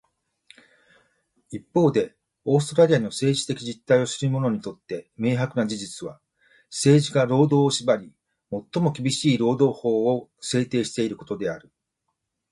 [1.51, 6.19] 一方で、オーストラリアの政治的実態を知る者にとって明白な事実は、
[6.71, 8.11] 政治が労働を縛り、
[8.49, 11.71] 最も厳しい労働法を制定していることである。